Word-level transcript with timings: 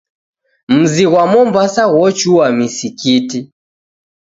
Mzi 0.75 1.03
ghwa 1.09 1.23
Mombasa 1.31 1.83
ghochua 1.93 2.45
misikiti. 2.57 3.39